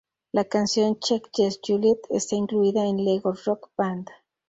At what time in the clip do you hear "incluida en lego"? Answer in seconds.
2.35-3.33